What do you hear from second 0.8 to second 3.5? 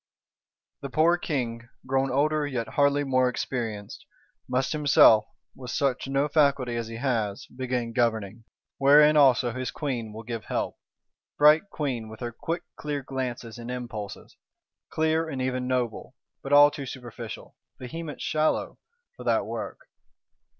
The poor King, grown older yet hardly more